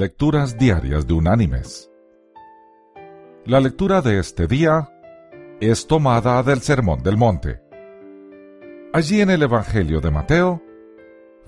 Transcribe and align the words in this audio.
Lecturas 0.00 0.56
Diarias 0.56 1.06
de 1.06 1.12
Unánimes. 1.12 1.90
La 3.44 3.60
lectura 3.60 4.00
de 4.00 4.18
este 4.18 4.46
día 4.46 4.88
es 5.60 5.86
tomada 5.86 6.42
del 6.42 6.60
Sermón 6.62 7.02
del 7.02 7.18
Monte. 7.18 7.60
Allí 8.94 9.20
en 9.20 9.28
el 9.28 9.42
Evangelio 9.42 10.00
de 10.00 10.10
Mateo, 10.10 10.62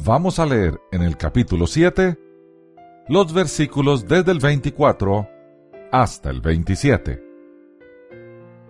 vamos 0.04 0.38
a 0.38 0.44
leer 0.44 0.78
en 0.92 1.00
el 1.00 1.16
capítulo 1.16 1.66
7 1.66 2.18
los 3.08 3.32
versículos 3.32 4.06
desde 4.06 4.32
el 4.32 4.38
24 4.38 5.26
hasta 5.90 6.28
el 6.28 6.42
27, 6.42 7.24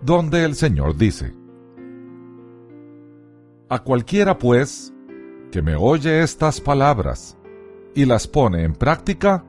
donde 0.01 0.45
el 0.45 0.55
Señor 0.55 0.95
dice, 0.95 1.33
A 3.67 3.79
cualquiera 3.79 4.37
pues 4.37 4.93
que 5.51 5.61
me 5.61 5.75
oye 5.75 6.23
estas 6.23 6.61
palabras 6.61 7.37
y 7.93 8.05
las 8.05 8.29
pone 8.29 8.63
en 8.63 8.75
práctica, 8.75 9.43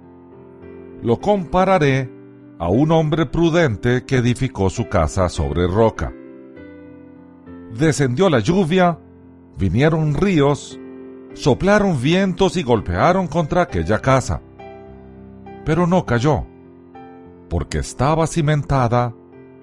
lo 1.04 1.20
compararé 1.20 2.10
a 2.58 2.68
un 2.68 2.90
hombre 2.90 3.26
prudente 3.26 4.06
que 4.06 4.16
edificó 4.16 4.70
su 4.70 4.88
casa 4.88 5.28
sobre 5.28 5.66
roca. 5.66 6.12
Descendió 7.78 8.30
la 8.30 8.38
lluvia, 8.38 8.98
vinieron 9.58 10.14
ríos, 10.14 10.80
soplaron 11.34 12.00
vientos 12.00 12.56
y 12.56 12.62
golpearon 12.62 13.26
contra 13.26 13.62
aquella 13.62 13.98
casa. 13.98 14.40
Pero 15.66 15.86
no 15.86 16.06
cayó, 16.06 16.46
porque 17.50 17.78
estaba 17.78 18.26
cimentada 18.26 19.14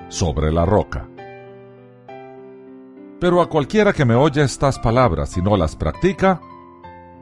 sobre 0.09 0.51
la 0.51 0.63
roca. 0.63 1.09
Pero 3.19 3.41
a 3.41 3.49
cualquiera 3.49 3.93
que 3.93 4.05
me 4.05 4.13
oye 4.13 4.43
estas 4.43 4.77
palabras 4.77 5.35
y 5.37 5.41
no 5.41 5.57
las 5.57 5.75
practica, 5.75 6.39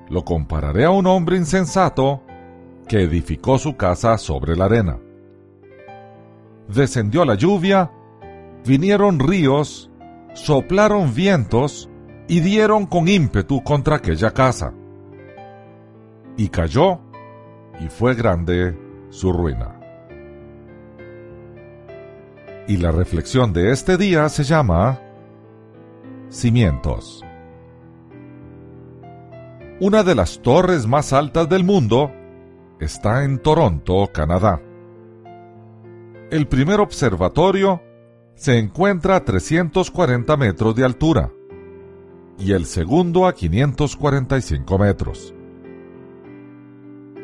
lo 0.09 0.25
compararé 0.25 0.83
a 0.83 0.89
un 0.89 1.07
hombre 1.07 1.37
insensato 1.37 2.23
que 2.89 3.03
edificó 3.03 3.59
su 3.59 3.77
casa 3.77 4.17
sobre 4.17 4.57
la 4.57 4.65
arena. 4.65 4.99
Descendió 6.67 7.23
la 7.23 7.35
lluvia, 7.35 7.91
vinieron 8.65 9.19
ríos, 9.19 9.91
soplaron 10.33 11.13
vientos 11.13 11.87
y 12.27 12.39
dieron 12.39 12.87
con 12.87 13.07
ímpetu 13.07 13.63
contra 13.63 13.97
aquella 13.97 14.31
casa. 14.31 14.73
Y 16.35 16.49
cayó, 16.49 16.99
y 17.79 17.89
fue 17.89 18.15
grande 18.15 18.75
su 19.09 19.31
ruina. 19.31 19.79
Y 22.67 22.77
la 22.77 22.91
reflexión 22.91 23.53
de 23.53 23.71
este 23.71 23.97
día 23.97 24.29
se 24.29 24.43
llama 24.43 24.99
Cimientos. 26.29 27.23
Una 29.79 30.03
de 30.03 30.15
las 30.15 30.41
torres 30.41 30.87
más 30.87 31.13
altas 31.13 31.47
del 31.49 31.63
mundo 31.63 32.11
está 32.79 33.23
en 33.23 33.39
Toronto, 33.39 34.09
Canadá. 34.13 34.61
El 36.31 36.47
primer 36.47 36.79
observatorio 36.79 37.81
se 38.35 38.57
encuentra 38.57 39.17
a 39.17 39.25
340 39.25 40.37
metros 40.37 40.75
de 40.75 40.85
altura 40.85 41.31
y 42.37 42.53
el 42.53 42.65
segundo 42.65 43.27
a 43.27 43.33
545 43.33 44.77
metros. 44.77 45.33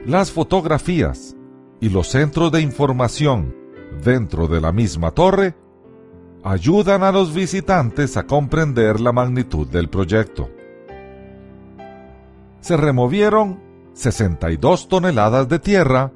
Las 0.06 0.31
fotografías 0.31 1.36
y 1.80 1.89
los 1.89 2.08
centros 2.08 2.52
de 2.52 2.61
información 2.61 3.56
dentro 4.03 4.48
de 4.48 4.59
la 4.59 4.72
misma 4.72 5.11
torre 5.11 5.56
ayudan 6.44 7.02
a 7.02 7.11
los 7.11 7.33
visitantes 7.33 8.17
a 8.17 8.28
comprender 8.28 9.00
la 9.00 9.11
magnitud 9.11 9.67
del 9.67 9.89
proyecto. 9.89 10.50
Se 12.59 12.78
removieron 12.78 13.64
62 13.95 14.89
toneladas 14.89 15.47
de 15.47 15.57
tierra 15.57 16.11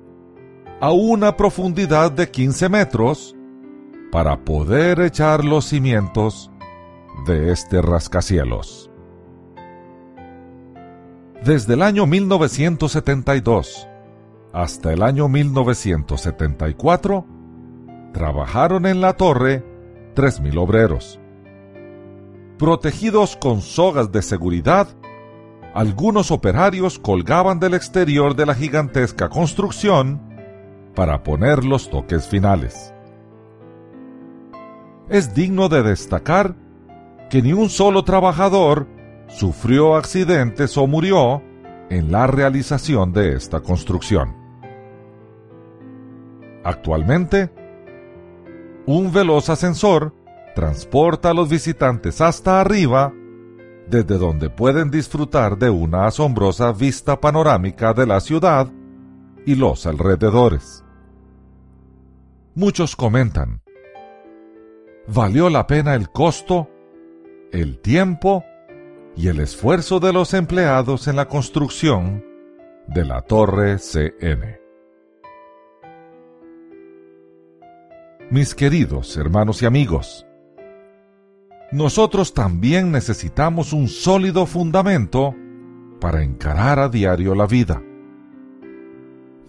a 0.81 0.91
una 0.91 1.35
profundidad 1.37 2.11
de 2.11 2.29
15 2.29 2.69
metros 2.69 3.35
para 4.11 4.43
poder 4.43 4.99
echar 4.99 5.45
los 5.45 5.65
cimientos 5.65 6.51
de 7.25 7.51
este 7.51 7.81
rascacielos. 7.81 8.91
Desde 11.43 11.73
el 11.75 11.81
año 11.81 12.05
1972 12.05 13.87
hasta 14.51 14.91
el 14.91 15.01
año 15.03 15.29
1974, 15.29 17.25
trabajaron 18.13 18.87
en 18.87 18.99
la 18.99 19.13
torre 19.13 19.63
3.000 20.15 20.57
obreros. 20.57 21.19
Protegidos 22.57 23.37
con 23.37 23.61
sogas 23.61 24.11
de 24.11 24.21
seguridad 24.21 24.89
algunos 25.73 26.31
operarios 26.31 26.99
colgaban 26.99 27.59
del 27.59 27.73
exterior 27.73 28.35
de 28.35 28.45
la 28.45 28.55
gigantesca 28.55 29.29
construcción 29.29 30.21
para 30.95 31.23
poner 31.23 31.63
los 31.63 31.89
toques 31.89 32.27
finales. 32.27 32.93
Es 35.09 35.33
digno 35.33 35.69
de 35.69 35.83
destacar 35.83 36.55
que 37.29 37.41
ni 37.41 37.53
un 37.53 37.69
solo 37.69 38.03
trabajador 38.03 38.87
sufrió 39.27 39.95
accidentes 39.95 40.77
o 40.77 40.87
murió 40.87 41.43
en 41.89 42.11
la 42.11 42.27
realización 42.27 43.13
de 43.13 43.35
esta 43.35 43.61
construcción. 43.61 44.35
Actualmente, 46.63 47.51
un 48.85 49.11
veloz 49.11 49.49
ascensor 49.49 50.13
transporta 50.55 51.29
a 51.29 51.33
los 51.33 51.49
visitantes 51.49 52.21
hasta 52.21 52.59
arriba 52.59 53.13
desde 53.89 54.17
donde 54.17 54.49
pueden 54.49 54.91
disfrutar 54.91 55.57
de 55.57 55.69
una 55.69 56.05
asombrosa 56.05 56.71
vista 56.71 57.19
panorámica 57.19 57.93
de 57.93 58.05
la 58.05 58.19
ciudad 58.19 58.71
y 59.45 59.55
los 59.55 59.85
alrededores. 59.87 60.83
Muchos 62.53 62.95
comentan, 62.95 63.61
valió 65.07 65.49
la 65.49 65.65
pena 65.65 65.95
el 65.95 66.09
costo, 66.09 66.69
el 67.51 67.79
tiempo 67.79 68.43
y 69.15 69.27
el 69.27 69.39
esfuerzo 69.39 69.99
de 69.99 70.13
los 70.13 70.33
empleados 70.33 71.07
en 71.07 71.15
la 71.15 71.27
construcción 71.27 72.23
de 72.87 73.05
la 73.05 73.21
Torre 73.21 73.77
CN. 73.79 74.59
Mis 78.29 78.53
queridos 78.53 79.17
hermanos 79.17 79.63
y 79.63 79.65
amigos, 79.65 80.27
nosotros 81.71 82.33
también 82.33 82.91
necesitamos 82.91 83.73
un 83.73 83.87
sólido 83.87 84.45
fundamento 84.45 85.35
para 85.99 86.23
encarar 86.23 86.79
a 86.79 86.89
diario 86.89 87.35
la 87.35 87.45
vida. 87.45 87.81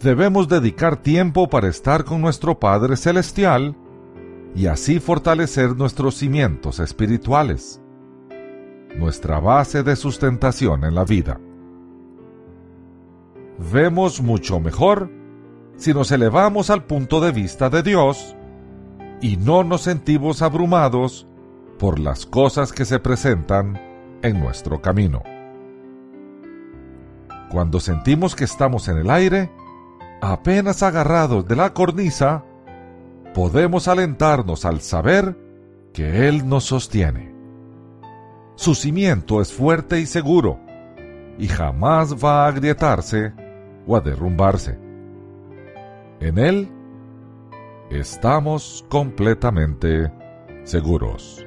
Debemos 0.01 0.49
dedicar 0.49 0.97
tiempo 0.97 1.49
para 1.49 1.69
estar 1.69 2.05
con 2.05 2.21
nuestro 2.21 2.59
Padre 2.59 2.97
Celestial 2.97 3.77
y 4.55 4.67
así 4.67 4.99
fortalecer 4.99 5.77
nuestros 5.77 6.17
cimientos 6.17 6.81
espirituales, 6.81 7.81
nuestra 8.97 9.41
base 9.41 9.83
de 9.83 9.97
sustentación 9.97 10.85
en 10.85 10.95
la 10.95 11.05
vida. 11.05 11.41
Vemos 13.73 14.21
mucho 14.21 14.59
mejor 14.59 15.11
si 15.77 15.95
nos 15.95 16.11
elevamos 16.13 16.69
al 16.71 16.85
punto 16.85 17.21
de 17.21 17.33
vista 17.33 17.71
de 17.71 17.83
Dios 17.83 18.37
y 19.23 19.37
no 19.37 19.65
nos 19.65 19.83
sentimos 19.83 20.43
abrumados 20.43 21.30
por 21.81 21.99
las 21.99 22.27
cosas 22.27 22.75
que 22.75 22.85
se 22.85 23.01
presentan 23.01 23.81
en 24.23 24.39
nuestro 24.39 24.83
camino. 24.83 25.23
Cuando 27.51 27.81
sentimos 27.81 28.37
que 28.37 28.45
estamos 28.45 28.87
en 28.89 28.99
el 28.99 29.11
aire, 29.11 29.51
apenas 30.21 30.83
agarrados 30.83 31.49
de 31.49 31.57
la 31.57 31.73
cornisa, 31.73 32.45
podemos 33.33 33.89
alentarnos 33.89 34.67
al 34.67 34.83
saber 34.83 35.35
que 35.95 36.29
Él 36.29 36.47
nos 36.47 36.65
sostiene. 36.65 37.35
Su 38.57 38.75
cimiento 38.75 39.41
es 39.41 39.51
fuerte 39.51 40.01
y 40.01 40.07
seguro, 40.07 40.61
y 41.39 41.49
jamás 41.49 42.15
va 42.23 42.45
a 42.45 42.49
agrietarse 42.49 43.33
o 43.87 43.97
a 43.97 44.01
derrumbarse. 44.01 44.79
En 46.21 46.39
Él 46.39 46.69
estamos 47.91 48.85
completamente 48.91 50.13
seguros. 50.65 51.47